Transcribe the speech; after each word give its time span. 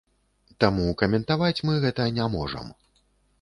Таму 0.63 0.85
каментаваць 1.01 1.63
мы 1.69 1.77
гэта 1.85 2.09
не 2.17 2.25
можам. 2.39 2.75